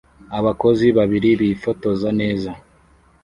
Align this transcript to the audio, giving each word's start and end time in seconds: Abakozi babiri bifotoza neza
Abakozi 0.39 0.87
babiri 0.97 1.29
bifotoza 1.41 2.09
neza 2.19 2.51